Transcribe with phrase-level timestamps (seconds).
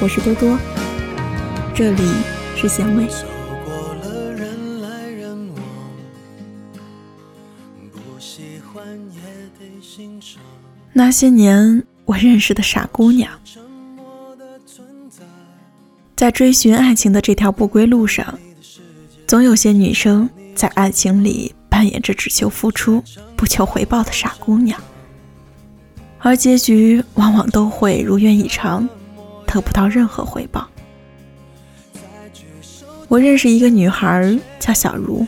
[0.00, 0.56] 我是多多，
[1.74, 2.02] 这里
[2.56, 3.08] 是咸味。
[10.92, 13.28] 那些年我认识的傻姑娘，
[16.14, 18.38] 在追寻爱情的这条不归路上，
[19.26, 23.02] 总有些女生在爱情里扮演着只求付出
[23.36, 24.80] 不求回报的傻姑娘，
[26.20, 28.88] 而结局往往都会如愿以偿。
[29.48, 30.68] 得不到任何回报。
[33.08, 35.26] 我认识一个女孩叫小茹，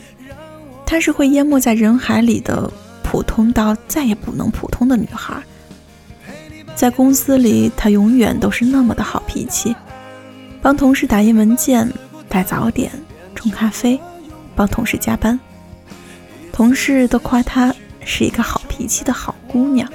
[0.85, 2.71] 她是会淹没在人海里的
[3.01, 5.41] 普通到再也不能普通的女孩。
[6.75, 9.75] 在公司里，她永远都是那么的好脾气，
[10.61, 11.91] 帮同事打印文件、
[12.29, 12.91] 带早点、
[13.33, 13.99] 冲咖啡，
[14.55, 15.39] 帮同事加班，
[16.53, 17.73] 同事都夸她
[18.05, 19.91] 是一个好脾气的好姑娘。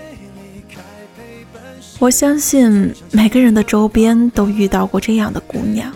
[1.99, 5.91] 我相信每个人的周边都遇到过这样的姑娘，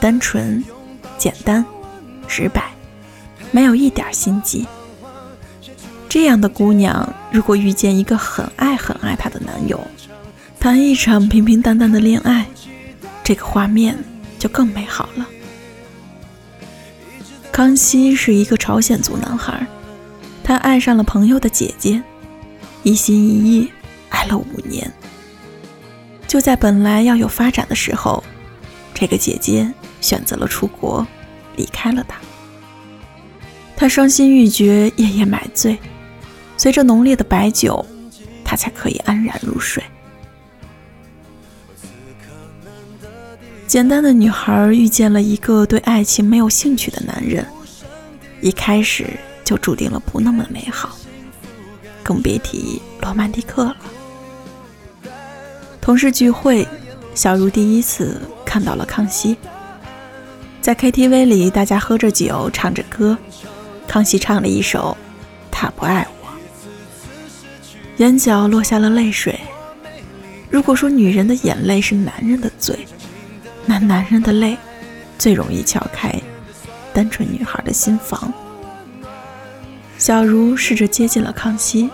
[0.00, 0.64] 单纯、
[1.18, 1.64] 简单、
[2.26, 2.72] 直白，
[3.50, 4.66] 没有一点心机。
[6.08, 9.78] 这样的姑娘，如果遇见一个很爱很爱她的男友，
[10.58, 12.46] 谈一场平平淡淡的恋爱，
[13.22, 13.98] 这个画面
[14.38, 15.26] 就更美好了。
[17.52, 19.66] 康熙是一个朝鲜族男孩，
[20.42, 22.02] 他爱上了朋友的姐姐，
[22.82, 23.70] 一心一意。
[24.24, 24.90] 爱了五年，
[26.26, 28.24] 就在本来要有发展的时候，
[28.94, 31.06] 这个姐姐选择了出国，
[31.56, 32.18] 离开了他。
[33.76, 35.78] 他伤心欲绝，夜夜买醉，
[36.56, 37.84] 随着浓烈的白酒，
[38.42, 39.82] 他才可以安然入睡。
[43.66, 47.44] 简单的女孩遇见了一个对爱情没有兴趣的男人，
[48.40, 49.06] 一开始
[49.44, 50.96] 就注定了不那么美好，
[52.02, 53.76] 更别提罗曼蒂克了。
[55.84, 56.66] 同事聚会，
[57.14, 59.36] 小茹第一次看到了康熙。
[60.62, 63.18] 在 KTV 里，大家喝着酒，唱着歌，
[63.86, 64.96] 康熙唱了一首
[65.50, 66.28] 《他不爱我》，
[67.98, 69.38] 眼角落下了泪水。
[70.48, 72.88] 如果说女人的眼泪是男人的嘴，
[73.66, 74.56] 那男人的泪
[75.18, 76.10] 最容易撬开
[76.94, 78.32] 单纯女孩的心房。
[79.98, 81.90] 小茹试着接近了康熙，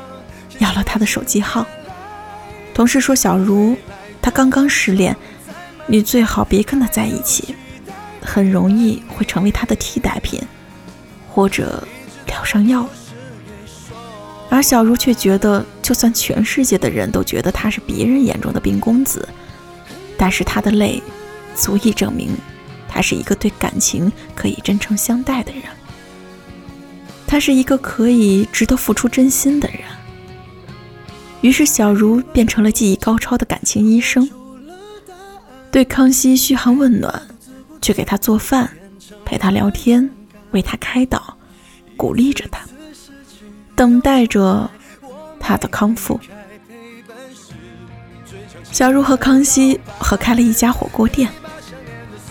[0.61, 1.67] 要了他的手机号。
[2.81, 3.77] 同事说：“小茹，
[4.23, 5.15] 她刚刚失恋，
[5.87, 7.55] 你最好别跟她在一起，
[8.23, 10.41] 很容易会成为她的替代品，
[11.29, 11.87] 或者
[12.27, 12.89] 疗伤药。”
[14.49, 19.29] 而小茹却觉得，就算全世界的人都觉得他是别人眼中的冰公子，
[20.17, 21.03] 但是他的泪，
[21.55, 22.31] 足以证明，
[22.89, 25.65] 他是一个对感情可以真诚相待的人，
[27.27, 29.81] 他是一个可以值得付出真心的人。
[31.43, 34.29] 于是，小茹变成了技艺高超的感情医生，
[35.71, 37.23] 对康熙嘘寒问暖，
[37.81, 38.71] 去给他做饭，
[39.25, 40.11] 陪他聊天，
[40.51, 41.39] 为他开导，
[41.97, 42.61] 鼓励着他，
[43.75, 44.71] 等待着
[45.39, 46.21] 他的康复。
[48.71, 51.31] 小茹和康熙合开了一家火锅店，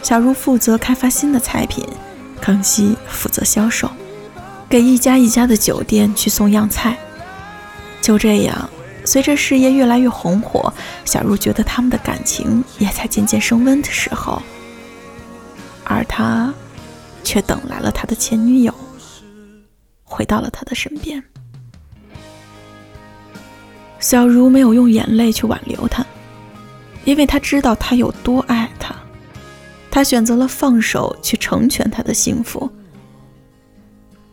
[0.03, 1.83] 小茹负责开发新的菜品，
[2.39, 3.89] 康熙负责销售，
[4.69, 6.95] 给一家一家的酒店去送样菜。
[8.01, 8.69] 就这样。
[9.09, 10.71] 随着事业越来越红火，
[11.03, 14.39] 小茹觉得他们的感情也在渐渐升温的时候，
[15.83, 16.53] 而他
[17.23, 18.71] 却等来了他的前女友，
[20.03, 21.23] 回到了他的身边。
[23.99, 26.05] 小茹没有用眼泪去挽留他，
[27.03, 28.93] 因为他知道他有多爱他，
[29.89, 32.71] 他选择了放手去成全他的幸福。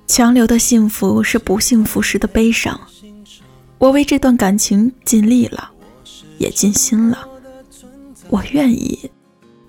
[0.06, 2.78] 强留的幸福是不幸福时的悲伤。
[3.78, 5.70] 我为这段感情尽力了，
[6.38, 7.28] 也尽心了。
[8.28, 9.10] 我愿意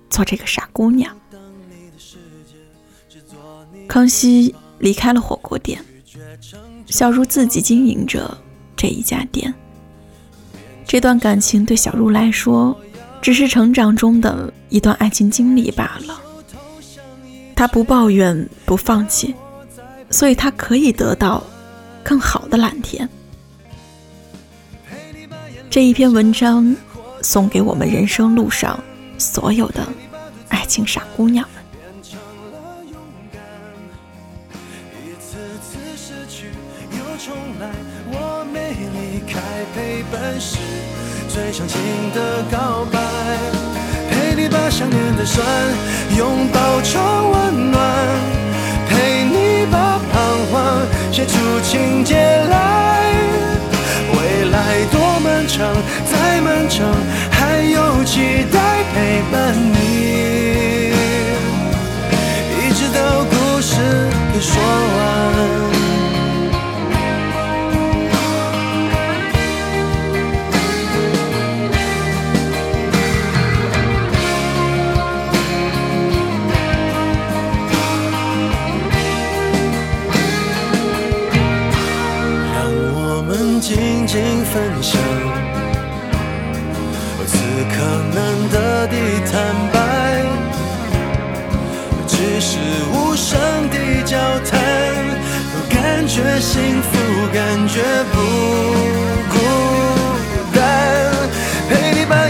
[0.08, 1.14] 做这个傻姑娘。
[3.86, 5.84] 康熙离开了火锅店，
[6.86, 8.36] 小茹自己经营着
[8.76, 9.54] 这一家店。
[10.86, 12.78] 这段感情对小茹来说，
[13.20, 16.20] 只是成长中的一段爱情经历罢了。
[17.54, 19.34] 她不抱怨，不放弃，
[20.10, 21.44] 所以她可以得到
[22.02, 23.08] 更好的蓝天。
[25.70, 26.74] 这一篇文章
[27.20, 28.82] 送给我们人生路上
[29.18, 29.86] 所有的
[30.48, 31.62] 爱情傻姑娘们。
[35.04, 36.46] 一次次失去
[36.92, 37.68] 又重来，
[38.10, 39.40] 我没离开，
[39.74, 40.56] 陪伴是
[41.28, 41.78] 最长情
[42.14, 42.98] 的告白。
[44.10, 45.46] 陪你把想念的酸
[46.16, 47.78] 拥抱成温暖，
[59.20, 59.87] 未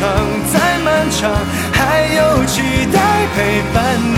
[0.00, 0.08] 长，
[0.50, 1.30] 再漫长，
[1.72, 2.98] 还有期待
[3.36, 4.16] 陪伴你。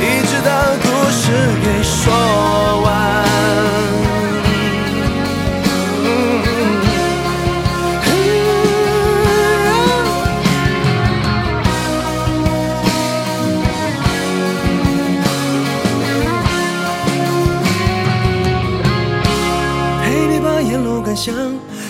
[0.00, 1.22] 一直到故事
[1.60, 2.88] 给说完。
[20.04, 21.34] 陪你把沿路感想